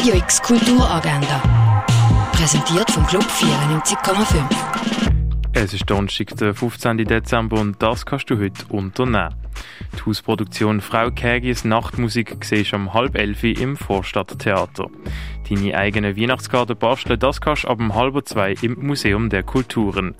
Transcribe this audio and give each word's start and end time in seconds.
Radio 0.00 0.14
X 0.14 0.40
Kulturagenda. 0.40 1.84
Präsentiert 2.32 2.90
vom 2.90 3.06
Club 3.06 3.22
94,5. 3.22 4.42
Es 5.52 5.74
ist 5.74 5.90
Donnerstag, 5.90 6.34
der 6.38 6.54
15. 6.54 7.04
Dezember 7.04 7.60
und 7.60 7.82
das 7.82 8.06
kannst 8.06 8.30
du 8.30 8.38
heute 8.38 8.64
unternehmen. 8.70 9.34
Die 9.92 10.06
Hausproduktion 10.06 10.80
Frau 10.80 11.10
Kägis 11.10 11.66
Nachtmusik 11.66 12.42
siehst 12.42 12.72
du 12.72 12.76
um 12.76 12.94
halb 12.94 13.14
elf 13.14 13.44
im 13.44 13.76
Vorstadttheater. 13.76 14.86
Deine 15.50 15.76
eigene 15.76 16.16
Weihnachtskarten 16.16 16.76
basteln, 16.76 17.18
das 17.18 17.40
kannst 17.40 17.64
du 17.64 17.68
ab 17.68 17.80
um 17.80 17.96
halb 17.96 18.24
zwei 18.28 18.54
im 18.62 18.86
Museum 18.86 19.30
der 19.30 19.42
Kulturen. 19.42 20.14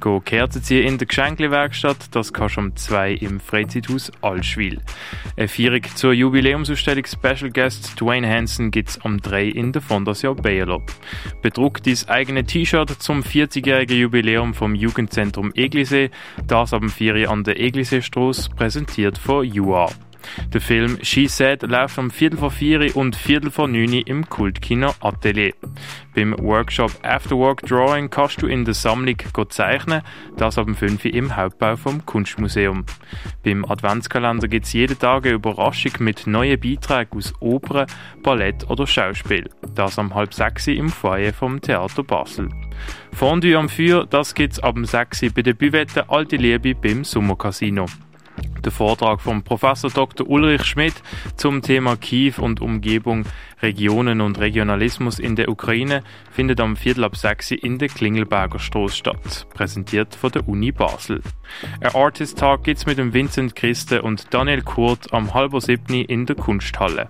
Go 0.00 0.18
Kerzen 0.18 0.60
ziehen 0.60 0.84
in 0.84 0.98
der 0.98 1.06
Geschenklewerkstatt, 1.06 2.16
das 2.16 2.32
kannst 2.32 2.56
du 2.56 2.62
um 2.62 2.74
zwei 2.74 3.12
im 3.12 3.38
Freizeithaus 3.38 4.10
Allschwil. 4.22 4.80
Eine 5.36 5.46
Feierung 5.46 5.82
zur 5.94 6.12
Jubiläumsausstellung 6.12 7.04
Special 7.06 7.52
Guest 7.52 8.00
Dwayne 8.00 8.28
Hansen 8.28 8.72
gibt's 8.72 8.96
um 8.96 9.18
drei 9.18 9.44
in 9.44 9.70
der 9.70 9.82
Fondation 9.82 10.34
Bayerlob. 10.34 10.90
Bedruck 11.42 11.80
dein 11.84 11.98
eigene 12.08 12.42
T-Shirt 12.42 12.90
zum 12.90 13.20
40-jährigen 13.20 13.96
Jubiläum 13.96 14.52
vom 14.52 14.74
Jugendzentrum 14.74 15.52
Eglisee, 15.54 16.10
das 16.48 16.72
ab 16.72 16.80
dem 16.80 16.88
4 16.88 17.30
an 17.30 17.44
der 17.44 17.60
Eglisee-Strasse, 17.60 18.50
präsentiert 18.56 19.16
von 19.16 19.48
UA. 19.48 19.90
Der 20.52 20.60
Film 20.60 20.98
She 21.02 21.26
Said 21.28 21.62
läuft 21.62 21.98
um 21.98 22.10
Viertel 22.10 22.38
vor 22.38 22.50
vier 22.50 22.96
und 22.96 23.16
Viertel 23.16 23.50
vor 23.50 23.68
neun 23.68 23.92
im 23.92 24.28
Kultkino 24.28 24.94
Atelier. 25.00 25.52
Beim 26.14 26.34
Workshop 26.38 26.92
Afterwork 27.02 27.62
Drawing 27.62 28.10
kannst 28.10 28.42
du 28.42 28.46
in 28.46 28.64
der 28.64 28.74
Sammlung 28.74 29.16
zeichnen, 29.48 30.02
das 30.36 30.58
ab 30.58 30.66
dem 30.66 30.74
5 30.74 31.06
im 31.06 31.36
Hauptbau 31.36 31.76
vom 31.76 32.04
Kunstmuseum. 32.04 32.84
Beim 33.42 33.64
Adventskalender 33.64 34.48
gibt 34.48 34.66
es 34.66 34.72
jeden 34.72 34.98
Tag 34.98 35.24
eine 35.24 35.34
Überraschung 35.34 35.92
mit 36.00 36.26
neuen 36.26 36.60
Beiträgen 36.60 37.16
aus 37.16 37.32
Opern, 37.40 37.86
Ballett 38.22 38.68
oder 38.68 38.86
Schauspiel. 38.86 39.48
Das 39.74 39.98
am 39.98 40.14
halb 40.14 40.34
sechs 40.34 40.66
im 40.66 40.90
Foyer 40.90 41.32
vom 41.32 41.60
Theater 41.60 42.02
Basel. 42.02 42.48
Fondue 43.12 43.56
am 43.56 43.68
Feuer, 43.68 44.06
das 44.06 44.34
gibt's 44.34 44.58
ab 44.60 44.74
dem 44.74 44.84
6 44.84 45.32
bei 45.34 45.42
der 45.42 45.54
Buvette 45.54 46.08
Alte 46.10 46.36
Liebe 46.36 46.74
beim 46.74 47.04
Sommercasino. 47.04 47.86
Der 48.64 48.70
Vortrag 48.70 49.20
vom 49.20 49.42
Professor 49.42 49.90
Dr. 49.90 50.28
Ulrich 50.28 50.64
Schmidt 50.64 50.94
zum 51.36 51.62
Thema 51.62 51.96
Kiew 51.96 52.34
und 52.38 52.60
Umgebung, 52.60 53.24
Regionen 53.62 54.20
und 54.20 54.40
Regionalismus 54.40 55.18
in 55.18 55.36
der 55.36 55.48
Ukraine 55.48 56.02
findet 56.30 56.60
am 56.60 56.76
Viertel 56.76 57.04
ab 57.04 57.16
sechs 57.16 57.52
in 57.52 57.78
der 57.78 57.88
Klingelberger 57.88 58.58
Straße 58.58 58.96
statt, 58.96 59.46
präsentiert 59.54 60.14
von 60.14 60.32
der 60.32 60.48
Uni 60.48 60.72
Basel. 60.72 61.22
Ein 61.80 61.94
Artist 61.94 62.38
Tag 62.38 62.64
gibt's 62.64 62.86
mit 62.86 62.98
dem 62.98 63.14
Vincent 63.14 63.54
Christe 63.54 64.02
und 64.02 64.32
Daniel 64.34 64.62
Kurt 64.62 65.12
am 65.12 65.32
halber 65.34 65.60
siebni 65.60 66.02
in 66.02 66.26
der 66.26 66.36
Kunsthalle. 66.36 67.08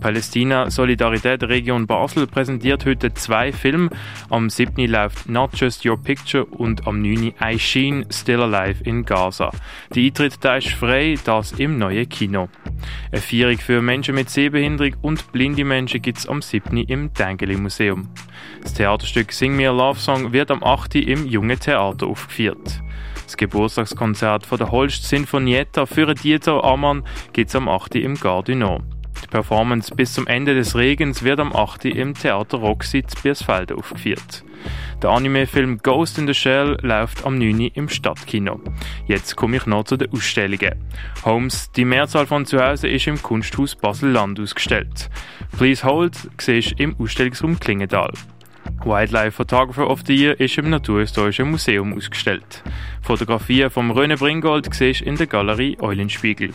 Palästina 0.00 0.70
Solidarität 0.70 1.42
Region 1.42 1.86
Basel 1.86 2.26
präsentiert 2.26 2.86
heute 2.86 3.12
zwei 3.14 3.52
Filme. 3.52 3.90
Am 4.28 4.50
siebni 4.50 4.86
läuft 4.86 5.28
Not 5.28 5.50
Just 5.54 5.84
Your 5.84 6.00
Picture 6.00 6.44
und 6.44 6.86
am 6.86 7.02
neuni 7.02 7.34
I 7.42 7.58
Sheen 7.58 8.06
Still 8.10 8.42
Alive 8.42 8.84
in 8.84 9.04
Gaza. 9.04 9.50
Die 9.94 10.06
Eintritt 10.06 10.44
da 10.44 10.56
ist 10.56 10.68
frei, 10.68 11.16
das 11.24 11.52
im 11.52 11.78
neuen 11.78 12.08
Kino. 12.08 12.48
Eine 13.12 13.20
Feierung 13.20 13.58
für 13.58 13.82
Menschen 13.82 14.14
mit 14.14 14.30
Sehbehinderung 14.30 14.94
und 15.02 15.32
blinde 15.32 15.64
Menschen 15.64 16.00
gibt 16.02 16.18
es 16.18 16.28
am 16.28 16.42
7. 16.42 16.76
im 16.76 17.12
Tengeli 17.14 17.56
Museum. 17.56 18.08
Das 18.62 18.74
Theaterstück 18.74 19.32
Sing 19.32 19.56
Me 19.56 19.68
a 19.68 19.72
Love 19.72 19.98
Song 19.98 20.32
wird 20.32 20.50
am 20.50 20.62
8. 20.62 20.96
im 20.96 21.26
Jungen 21.26 21.58
Theater 21.58 22.06
aufgeführt. 22.06 22.80
Das 23.24 23.36
Geburtstagskonzert 23.36 24.46
von 24.46 24.58
der 24.58 24.70
Holst 24.70 25.08
Sinfonietta 25.08 25.86
für 25.86 26.14
Dieter 26.14 26.64
Ammann 26.64 27.04
gibt 27.32 27.50
es 27.50 27.56
am 27.56 27.68
8. 27.68 27.96
im 27.96 28.14
Gardinor. 28.14 28.82
Die 29.22 29.28
Performance 29.28 29.94
bis 29.94 30.12
zum 30.14 30.26
Ende 30.26 30.54
des 30.54 30.76
Regens 30.76 31.22
wird 31.22 31.40
am 31.40 31.54
8. 31.54 31.86
im 31.86 32.14
Theater 32.14 32.58
Roxy 32.58 33.04
zu 33.04 33.22
Biersfelde 33.22 33.76
aufgeführt. 33.76 34.44
Der 35.02 35.10
Anime-Film 35.10 35.78
Ghost 35.78 36.18
in 36.18 36.26
the 36.26 36.34
Shell 36.34 36.76
läuft 36.82 37.24
am 37.24 37.38
9. 37.38 37.70
im 37.74 37.88
Stadtkino. 37.88 38.60
Jetzt 39.06 39.34
komme 39.36 39.56
ich 39.56 39.66
noch 39.66 39.84
zu 39.84 39.96
den 39.96 40.12
Ausstellungen. 40.12 40.74
Holmes, 41.24 41.70
die 41.72 41.86
Mehrzahl 41.86 42.26
von 42.26 42.44
zu 42.44 42.62
Hause 42.62 42.88
ist 42.88 43.06
im 43.06 43.22
Kunsthaus 43.22 43.74
Basel-Land 43.76 44.38
ausgestellt. 44.40 45.08
Please 45.56 45.84
Hold 45.84 46.16
siehst 46.38 46.78
im 46.78 46.96
Ausstellungsraum 46.98 47.58
Klingendal. 47.58 48.12
Wildlife 48.84 49.32
Photographer 49.32 49.88
of 49.88 50.02
the 50.06 50.14
Year 50.14 50.40
ist 50.40 50.56
im 50.56 50.70
Naturhistorischen 50.70 51.50
Museum 51.50 51.92
ausgestellt. 51.92 52.62
Fotografien 53.02 53.70
vom 53.70 53.90
Röne 53.90 54.16
Bringold 54.16 54.72
siehst 54.74 55.02
in 55.02 55.16
der 55.16 55.26
Galerie 55.26 55.76
Eulenspiegel. 55.80 56.50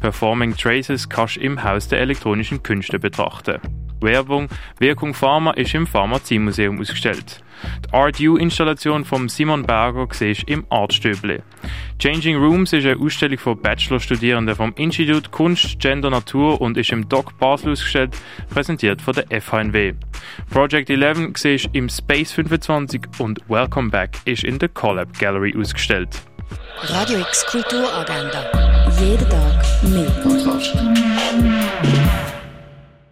Performing 0.00 0.56
Traces 0.56 1.08
kannst 1.08 1.36
im 1.36 1.62
Haus 1.62 1.88
der 1.88 2.00
elektronischen 2.00 2.62
Künste 2.62 2.98
betrachten. 2.98 3.60
Werbung 4.00 4.48
Wirkung 4.78 5.14
Pharma 5.14 5.52
ist 5.52 5.74
im 5.74 5.86
Pharmaziemuseum 5.86 6.80
ausgestellt. 6.80 7.42
Die 7.86 7.92
Art 7.92 8.20
U-Installation 8.20 9.04
von 9.04 9.28
Simon 9.28 9.64
Berger 9.64 10.06
siehst 10.12 10.48
im 10.48 10.64
Artstöble. 10.70 11.42
Changing 11.98 12.36
Rooms 12.36 12.72
ist 12.72 12.86
eine 12.86 13.00
Ausstellung 13.00 13.38
von 13.38 13.60
Bachelorstudierenden 13.60 14.54
vom 14.54 14.72
Institut 14.76 15.32
Kunst, 15.32 15.80
Gender, 15.80 16.10
Natur 16.10 16.60
und 16.60 16.76
ist 16.76 16.92
im 16.92 17.08
Doc 17.08 17.36
Basel 17.38 17.72
ausgestellt, 17.72 18.16
präsentiert 18.50 19.02
von 19.02 19.14
der 19.14 19.40
FHNW. 19.40 19.94
Project 20.50 20.90
11 20.90 21.36
siehst 21.36 21.70
im 21.72 21.88
Space 21.88 22.32
25 22.32 23.02
und 23.18 23.40
Welcome 23.48 23.90
Back 23.90 24.10
ist 24.24 24.44
in 24.44 24.58
der 24.58 24.68
Collab 24.68 25.18
Gallery 25.18 25.54
ausgestellt. 25.58 26.22
Radio 26.80 27.18
X 27.18 27.44
Kulturagenda. 27.46 28.44
Jeden 29.00 29.28
Tag 29.28 29.82
mehr. 29.82 30.08